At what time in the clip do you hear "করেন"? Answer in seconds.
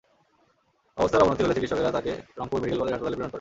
3.19-3.29